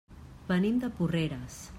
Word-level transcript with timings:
Venim 0.51 0.79
de 0.85 0.91
Porreres. 1.01 1.61